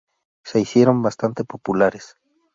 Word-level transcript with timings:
Se 0.43 0.59
hicieron 0.59 1.03
bastante 1.03 1.43
populares. 1.43 2.15